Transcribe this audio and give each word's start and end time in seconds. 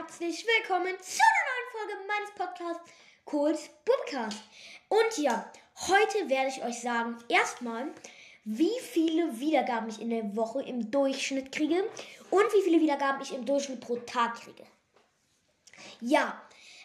herzlich 0.00 0.46
willkommen 0.46 0.96
zu 1.02 1.20
einer 1.20 1.44
neuen 1.50 1.72
Folge 1.72 2.06
meines 2.06 2.30
Podcasts 2.30 2.90
Kohls 3.26 3.68
Bubcast. 3.84 4.42
Und 4.88 5.18
ja, 5.22 5.52
heute 5.88 6.30
werde 6.30 6.48
ich 6.48 6.64
euch 6.64 6.80
sagen, 6.80 7.18
erstmal, 7.28 7.92
wie 8.44 8.80
viele 8.80 9.38
Wiedergaben 9.38 9.90
ich 9.90 10.00
in 10.00 10.08
der 10.08 10.34
Woche 10.34 10.62
im 10.62 10.90
Durchschnitt 10.90 11.52
kriege 11.52 11.84
und 12.30 12.44
wie 12.54 12.62
viele 12.62 12.80
Wiedergaben 12.80 13.20
ich 13.20 13.34
im 13.34 13.44
Durchschnitt 13.44 13.80
pro 13.80 13.96
Tag 13.96 14.36
kriege. 14.36 14.64
Ja, 16.00 16.40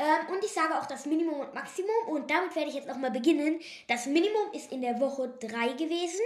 ähm, 0.00 0.34
und 0.34 0.44
ich 0.44 0.50
sage 0.50 0.76
auch 0.76 0.86
das 0.86 1.06
Minimum 1.06 1.38
und 1.38 1.54
Maximum 1.54 2.08
und 2.08 2.28
damit 2.28 2.56
werde 2.56 2.70
ich 2.70 2.74
jetzt 2.74 2.88
nochmal 2.88 3.12
beginnen. 3.12 3.60
Das 3.86 4.06
Minimum 4.06 4.52
ist 4.52 4.72
in 4.72 4.82
der 4.82 4.98
Woche 4.98 5.28
3 5.28 5.74
gewesen. 5.74 6.24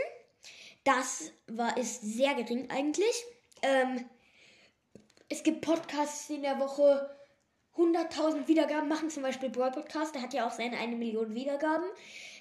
Das 0.85 1.31
war, 1.47 1.77
ist 1.77 2.01
sehr 2.01 2.33
gering 2.33 2.71
eigentlich. 2.71 3.23
Ähm, 3.61 4.09
es 5.31 5.43
gibt 5.43 5.63
Podcasts, 5.63 6.27
die 6.27 6.35
in 6.35 6.43
der 6.43 6.59
Woche 6.59 7.09
100.000 7.77 8.49
Wiedergaben 8.49 8.89
machen, 8.89 9.09
zum 9.09 9.23
Beispiel 9.23 9.49
Brawl 9.49 9.71
Podcast, 9.71 10.15
der 10.15 10.23
hat 10.23 10.35
ja 10.35 10.47
auch 10.47 10.51
seine 10.51 10.77
eine 10.77 10.97
Million 10.97 11.35
Wiedergaben. 11.35 11.87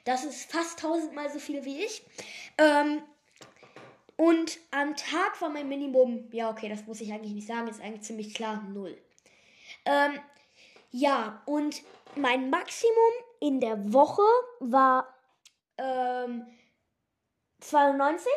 Das 0.03 0.25
ist 0.25 0.51
fast 0.51 0.79
tausendmal 0.79 1.31
so 1.31 1.39
viel 1.39 1.63
wie 1.63 1.83
ich. 1.83 2.01
Ähm, 2.57 3.03
und 4.17 4.59
am 4.71 4.95
Tag 4.95 5.39
war 5.39 5.49
mein 5.49 5.69
Minimum, 5.69 6.27
ja, 6.31 6.49
okay, 6.49 6.67
das 6.67 6.85
muss 6.87 6.99
ich 6.99 7.13
eigentlich 7.13 7.33
nicht 7.33 7.47
sagen, 7.47 7.67
ist 7.67 7.79
eigentlich 7.79 8.01
ziemlich 8.01 8.33
klar, 8.33 8.61
null. 8.63 8.97
Ähm, 9.85 10.19
ja, 10.91 11.41
und 11.45 11.83
mein 12.15 12.49
Maximum 12.49 13.13
in 13.39 13.61
der 13.61 13.93
Woche 13.93 14.23
war 14.59 15.13
ähm, 15.77 16.47
92 17.59 18.27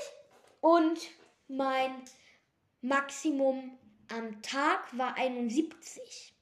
und 0.61 1.01
mein 1.49 1.91
Maximum 2.83 3.79
am 4.13 4.43
Tag 4.43 4.97
war 4.97 5.17
71. 5.17 6.33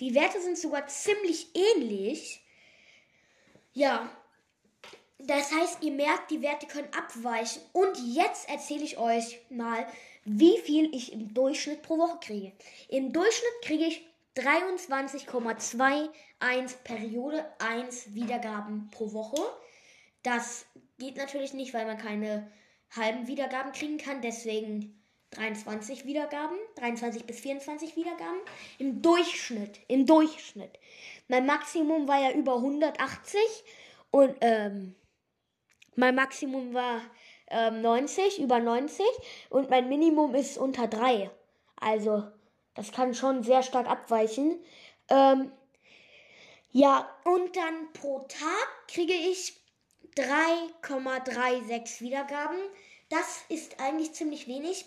Die 0.00 0.14
Werte 0.14 0.40
sind 0.40 0.56
sogar 0.56 0.86
ziemlich 0.86 1.48
ähnlich. 1.54 2.42
Ja, 3.72 4.10
das 5.18 5.52
heißt, 5.52 5.82
ihr 5.82 5.92
merkt, 5.92 6.30
die 6.30 6.42
Werte 6.42 6.66
können 6.66 6.88
abweichen. 6.96 7.60
Und 7.72 7.98
jetzt 8.14 8.48
erzähle 8.48 8.84
ich 8.84 8.96
euch 8.98 9.40
mal, 9.50 9.86
wie 10.24 10.58
viel 10.58 10.94
ich 10.94 11.12
im 11.12 11.34
Durchschnitt 11.34 11.82
pro 11.82 11.98
Woche 11.98 12.18
kriege. 12.20 12.52
Im 12.88 13.12
Durchschnitt 13.12 13.62
kriege 13.62 13.84
ich 13.84 14.06
23,21 14.36 16.76
Periode 16.84 17.44
1 17.58 18.14
Wiedergaben 18.14 18.88
pro 18.90 19.12
Woche. 19.12 19.42
Das 20.22 20.66
geht 20.98 21.16
natürlich 21.16 21.52
nicht, 21.52 21.74
weil 21.74 21.86
man 21.86 21.98
keine 21.98 22.50
halben 22.94 23.26
Wiedergaben 23.26 23.72
kriegen 23.72 23.98
kann. 23.98 24.22
Deswegen 24.22 24.99
23 25.32 26.04
Wiedergaben, 26.06 26.56
23 26.76 27.24
bis 27.24 27.40
24 27.40 27.96
Wiedergaben 27.96 28.40
im 28.78 29.00
Durchschnitt, 29.00 29.78
im 29.86 30.06
Durchschnitt. 30.06 30.78
Mein 31.28 31.46
Maximum 31.46 32.08
war 32.08 32.20
ja 32.20 32.32
über 32.32 32.56
180 32.56 33.40
und 34.10 34.36
ähm, 34.40 34.96
mein 35.94 36.14
Maximum 36.14 36.74
war 36.74 37.00
ähm, 37.48 37.80
90, 37.82 38.40
über 38.40 38.58
90 38.58 39.04
und 39.50 39.70
mein 39.70 39.88
Minimum 39.88 40.34
ist 40.34 40.58
unter 40.58 40.88
3. 40.88 41.30
Also 41.76 42.24
das 42.74 42.90
kann 42.92 43.14
schon 43.14 43.42
sehr 43.42 43.62
stark 43.62 43.88
abweichen. 43.88 44.58
Ähm, 45.08 45.52
ja, 46.72 47.08
und 47.24 47.56
dann 47.56 47.92
pro 47.92 48.20
Tag 48.20 48.88
kriege 48.88 49.12
ich 49.12 49.60
3,36 50.16 52.00
Wiedergaben. 52.00 52.58
Das 53.10 53.44
ist 53.48 53.80
eigentlich 53.80 54.14
ziemlich 54.14 54.46
wenig. 54.46 54.86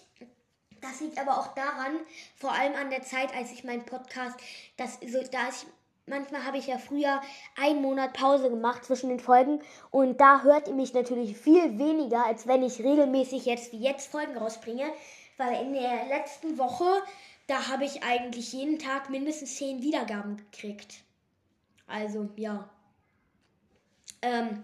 Das 0.82 1.00
liegt 1.02 1.20
aber 1.20 1.38
auch 1.38 1.54
daran, 1.54 2.00
vor 2.36 2.52
allem 2.52 2.74
an 2.76 2.90
der 2.90 3.04
Zeit, 3.04 3.34
als 3.36 3.52
ich 3.52 3.64
meinen 3.64 3.86
Podcast, 3.86 4.38
das, 4.76 4.98
so, 5.06 5.22
da 5.32 5.50
ich, 5.50 5.66
manchmal 6.08 6.46
habe 6.46 6.58
ich 6.58 6.68
ja 6.68 6.78
früher 6.78 7.22
einen 7.56 7.82
Monat 7.82 8.14
Pause 8.14 8.50
gemacht 8.50 8.84
zwischen 8.84 9.10
den 9.10 9.20
Folgen 9.20 9.62
und 9.92 10.20
da 10.20 10.42
hört 10.42 10.68
ihr 10.68 10.74
mich 10.74 10.94
natürlich 10.94 11.38
viel 11.38 11.78
weniger, 11.78 12.26
als 12.26 12.48
wenn 12.48 12.64
ich 12.64 12.80
regelmäßig 12.80 13.46
jetzt 13.46 13.72
wie 13.72 13.82
jetzt 13.82 14.12
Folgen 14.12 14.38
rausbringe, 14.38 14.92
weil 15.38 15.66
in 15.66 15.74
der 15.74 16.06
letzten 16.08 16.58
Woche, 16.58 17.04
da 17.48 17.70
habe 17.70 17.86
ich 17.86 18.04
eigentlich 18.04 18.52
jeden 18.54 18.80
Tag 18.80 19.10
mindestens 19.10 19.56
10 19.58 19.82
Wiedergaben 19.82 20.38
gekriegt. 20.38 21.04
Also, 21.88 22.30
ja. 22.36 22.70
Ähm, 24.22 24.64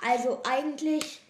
also 0.00 0.40
eigentlich 0.48 1.20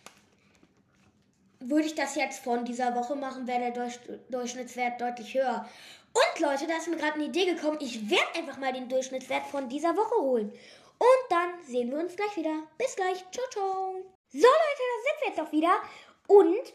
würde 1.61 1.87
ich 1.87 1.95
das 1.95 2.15
jetzt 2.15 2.43
von 2.45 2.65
dieser 2.65 2.95
Woche 2.95 3.17
machen, 3.17 3.47
wäre 3.47 3.61
der 3.61 3.71
Durch 3.73 3.99
Durchschnittswert 4.29 5.01
deutlich 5.01 5.35
höher. 5.35 5.69
Und 6.13 6.41
Leute, 6.41 6.67
da 6.67 6.77
ist 6.77 6.89
mir 6.89 6.97
gerade 6.97 7.15
eine 7.15 7.25
Idee 7.25 7.47
gekommen. 7.47 7.79
Ich 7.81 8.11
werde 8.11 8.35
einfach 8.37 8.59
mal 8.59 8.73
den 8.73 8.89
Durchschnittswert 8.89 9.47
von 9.47 9.69
dieser 9.69 9.97
Woche 9.97 10.21
holen. 10.21 10.53
Und 10.99 11.31
dann 11.31 11.51
sehen 11.65 11.91
wir 11.91 11.99
uns 11.99 12.17
gleich 12.17 12.37
wieder. 12.37 12.63
Bis 12.77 12.97
gleich. 12.97 13.25
Ciao, 13.31 13.47
ciao. 13.51 13.95
So, 14.33 14.39
Leute, 14.39 14.83
da 14.89 15.03
sind 15.05 15.21
wir 15.21 15.29
jetzt 15.29 15.41
auch 15.41 15.53
wieder. 15.53 15.75
Und 16.27 16.75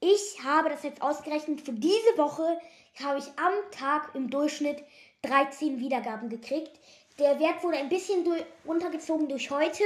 ich 0.00 0.44
habe 0.44 0.68
das 0.68 0.82
jetzt 0.82 1.02
ausgerechnet. 1.02 1.62
Für 1.62 1.72
diese 1.72 2.16
Woche 2.16 2.60
habe 3.02 3.18
ich 3.18 3.26
am 3.36 3.54
Tag 3.70 4.14
im 4.14 4.30
Durchschnitt 4.30 4.82
13 5.22 5.80
Wiedergaben 5.80 6.28
gekriegt. 6.28 6.78
Der 7.18 7.38
Wert 7.40 7.62
wurde 7.62 7.78
ein 7.78 7.88
bisschen 7.88 8.24
durch, 8.24 8.44
runtergezogen 8.66 9.28
durch 9.28 9.50
heute, 9.50 9.84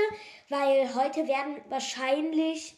weil 0.49 0.95
heute 0.95 1.27
werden 1.29 1.61
wahrscheinlich 1.69 2.75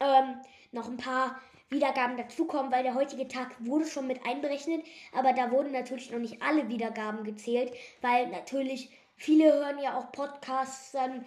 ähm, 0.00 0.40
noch 0.72 0.88
ein 0.88 0.96
paar 0.96 1.40
Wiedergaben 1.68 2.16
dazukommen, 2.16 2.70
weil 2.70 2.84
der 2.84 2.94
heutige 2.94 3.26
Tag 3.26 3.54
wurde 3.58 3.86
schon 3.86 4.06
mit 4.06 4.24
einberechnet, 4.24 4.84
aber 5.12 5.32
da 5.32 5.50
wurden 5.50 5.72
natürlich 5.72 6.10
noch 6.10 6.18
nicht 6.18 6.40
alle 6.40 6.68
Wiedergaben 6.68 7.24
gezählt, 7.24 7.72
weil 8.02 8.28
natürlich 8.28 8.90
viele 9.16 9.52
hören 9.52 9.78
ja 9.82 9.98
auch 9.98 10.12
Podcasts 10.12 10.92
dann 10.92 11.24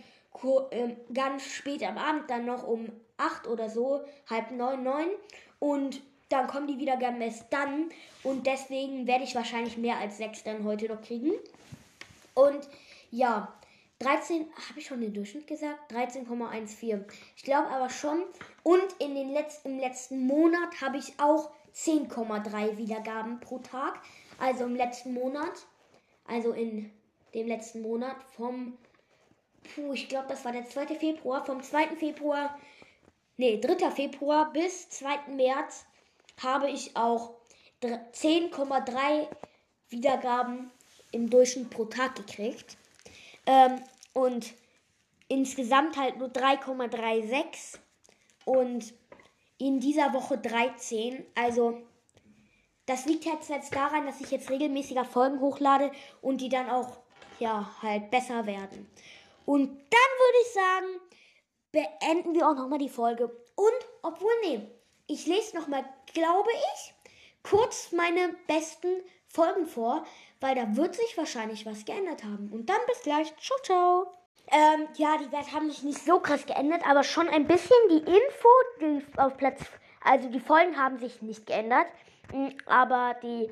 ähm, 0.71 0.95
ganz 1.13 1.43
spät 1.43 1.83
am 1.83 1.97
Abend, 1.97 2.29
dann 2.29 2.45
noch 2.45 2.65
um 2.65 2.89
8 3.17 3.47
oder 3.47 3.69
so, 3.69 4.01
halb 4.29 4.51
neun, 4.51 4.83
neun. 4.83 5.07
Und 5.59 6.01
dann 6.29 6.47
kommen 6.47 6.67
die 6.67 6.77
Wiedergaben 6.77 7.19
erst 7.21 7.51
dann. 7.51 7.89
Und 8.23 8.47
deswegen 8.47 9.07
werde 9.07 9.23
ich 9.23 9.35
wahrscheinlich 9.35 9.77
mehr 9.77 9.97
als 9.97 10.17
6 10.17 10.43
dann 10.43 10.63
heute 10.63 10.87
noch 10.87 11.01
kriegen. 11.01 11.31
Und 12.35 12.69
ja, 13.11 13.53
13, 13.99 14.47
habe 14.69 14.79
ich 14.79 14.85
schon 14.85 15.01
den 15.01 15.13
Durchschnitt 15.13 15.45
gesagt? 15.45 15.91
13,14. 15.91 17.03
Ich 17.35 17.43
glaube 17.43 17.67
aber 17.67 17.89
schon. 17.89 18.23
Und 18.63 18.85
in 18.99 19.13
den 19.13 19.31
Letz-, 19.31 19.65
im 19.65 19.77
letzten 19.77 20.25
Monat 20.25 20.79
habe 20.81 20.97
ich 20.97 21.19
auch 21.19 21.51
10,3 21.75 22.77
Wiedergaben 22.77 23.41
pro 23.41 23.59
Tag. 23.59 24.01
Also 24.39 24.63
im 24.63 24.75
letzten 24.75 25.13
Monat. 25.13 25.67
Also 26.25 26.53
in 26.53 26.91
dem 27.33 27.47
letzten 27.47 27.81
Monat 27.81 28.15
vom, 28.35 28.77
puh, 29.75 29.93
ich 29.93 30.07
glaube, 30.07 30.27
das 30.29 30.45
war 30.45 30.53
der 30.53 30.65
2. 30.65 30.95
Februar. 30.95 31.45
Vom 31.45 31.61
2. 31.61 31.97
Februar, 31.97 32.57
nee, 33.35 33.59
3. 33.59 33.91
Februar 33.91 34.53
bis 34.53 34.89
2. 34.89 35.33
März 35.35 35.85
habe 36.41 36.69
ich 36.69 36.95
auch 36.95 37.33
10,3 37.81 39.27
Wiedergaben 39.89 40.71
im 41.11 41.29
Durchschnitt 41.29 41.69
pro 41.69 41.85
Tag 41.85 42.15
gekriegt. 42.15 42.78
Ähm, 43.49 43.81
und 44.13 44.53
insgesamt 45.27 45.97
halt 45.97 46.17
nur 46.17 46.27
3,36 46.27 47.79
und 48.45 48.93
in 49.57 49.79
dieser 49.79 50.13
Woche 50.13 50.37
13. 50.37 51.25
Also 51.33 51.81
das 52.85 53.05
liegt 53.07 53.25
jetzt, 53.25 53.49
daran, 53.73 54.05
dass 54.05 54.21
ich 54.21 54.29
jetzt 54.29 54.51
regelmäßiger 54.51 55.03
Folgen 55.03 55.39
hochlade 55.39 55.91
und 56.21 56.41
die 56.41 56.49
dann 56.49 56.69
auch 56.69 56.99
ja 57.39 57.75
halt 57.81 58.11
besser 58.11 58.45
werden. 58.45 58.87
Und 59.45 59.67
dann 59.67 60.11
würde 60.19 60.37
ich 60.43 60.53
sagen, 60.53 60.87
beenden 61.71 62.35
wir 62.35 62.47
auch 62.47 62.55
nochmal 62.55 62.79
die 62.79 62.87
Folge. 62.89 63.25
Und, 63.55 63.87
obwohl, 64.03 64.31
nee, 64.43 64.61
ich 65.07 65.25
lese 65.25 65.57
nochmal, 65.57 65.83
glaube 66.13 66.49
ich, 66.51 66.93
kurz 67.41 67.91
meine 67.93 68.35
besten 68.45 69.01
Folgen 69.29 69.67
vor, 69.67 70.03
weil 70.41 70.55
da 70.55 70.75
wird 70.75 70.95
sich 70.95 71.17
wahrscheinlich 71.17 71.65
was 71.65 71.85
geändert 71.85 72.23
haben. 72.23 72.49
Und 72.51 72.69
dann 72.69 72.79
bis 72.87 73.01
gleich. 73.01 73.33
Ciao, 73.37 73.59
ciao. 73.63 74.11
Ähm, 74.51 74.87
ja, 74.95 75.17
die 75.17 75.31
Werte 75.31 75.53
haben 75.53 75.69
sich 75.69 75.83
nicht 75.83 76.03
so 76.03 76.19
krass 76.19 76.45
geändert, 76.45 76.81
aber 76.87 77.03
schon 77.03 77.29
ein 77.29 77.45
bisschen 77.45 77.77
die 77.91 77.99
Info, 77.99 78.49
die 78.81 79.05
auf 79.17 79.37
Platz, 79.37 79.61
also 80.03 80.27
die 80.29 80.39
Folgen 80.39 80.75
haben 80.75 80.97
sich 80.97 81.21
nicht 81.21 81.45
geändert, 81.45 81.85
hm, 82.31 82.57
aber 82.65 83.15
die 83.21 83.51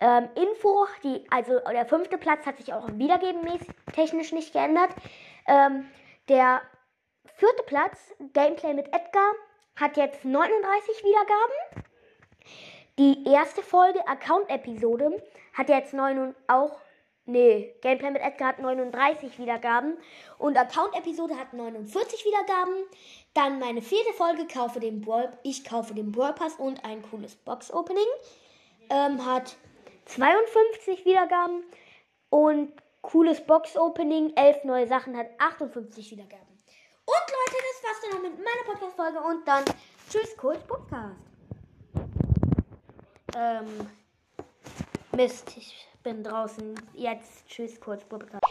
ähm, 0.00 0.28
Info, 0.34 0.86
die, 1.04 1.24
also 1.30 1.60
der 1.60 1.86
fünfte 1.86 2.18
Platz 2.18 2.46
hat 2.46 2.56
sich 2.56 2.72
auch 2.72 2.88
wiedergebenmäßig 2.92 3.68
technisch 3.92 4.32
nicht 4.32 4.52
geändert. 4.52 4.90
Ähm, 5.46 5.88
der 6.28 6.62
vierte 7.36 7.62
Platz, 7.64 8.12
Gameplay 8.32 8.74
mit 8.74 8.88
Edgar, 8.88 9.32
hat 9.76 9.96
jetzt 9.96 10.24
39 10.24 11.04
Wiedergaben. 11.04 11.87
Die 12.98 13.24
erste 13.28 13.62
Folge, 13.62 14.04
Account-Episode, 14.08 15.22
hat 15.54 15.68
jetzt 15.68 15.94
9 15.94 16.34
auch. 16.48 16.80
Nee, 17.26 17.72
Gameplay 17.80 18.10
mit 18.10 18.22
Edgar 18.22 18.48
hat 18.48 18.58
39 18.58 19.38
Wiedergaben. 19.38 19.96
Und 20.38 20.56
Account-Episode 20.56 21.36
hat 21.36 21.52
49 21.52 22.24
Wiedergaben. 22.24 22.74
Dann 23.34 23.60
meine 23.60 23.82
vierte 23.82 24.12
Folge, 24.14 24.48
kaufe 24.52 24.80
den 24.80 25.00
Brawl, 25.00 25.32
ich 25.44 25.64
kaufe 25.64 25.94
den 25.94 26.10
Brawl 26.10 26.32
Pass 26.32 26.56
und 26.56 26.84
ein 26.84 27.02
cooles 27.02 27.36
Box-Opening. 27.36 28.08
Ähm, 28.90 29.24
hat 29.24 29.54
52 30.06 31.04
Wiedergaben. 31.04 31.62
Und 32.30 32.72
cooles 33.02 33.46
Box-Opening, 33.46 34.32
11 34.34 34.64
neue 34.64 34.88
Sachen, 34.88 35.16
hat 35.16 35.28
58 35.38 36.10
Wiedergaben. 36.10 36.48
Und 37.04 37.14
Leute, 37.14 37.62
das 37.62 37.84
war's 37.84 38.00
dann 38.02 38.18
auch 38.18 38.22
mit 38.22 38.38
meiner 38.38 38.64
Podcast-Folge. 38.66 39.20
Und 39.20 39.46
dann 39.46 39.64
tschüss, 40.10 40.36
Coach 40.36 40.64
Podcast. 40.66 41.27
Ähm, 43.40 43.88
Mist, 45.14 45.56
ich 45.56 45.86
bin 46.02 46.24
draußen. 46.24 46.74
Jetzt 46.94 47.46
tschüss, 47.46 47.80
Coach 47.80 48.04
Podcast. 48.08 48.42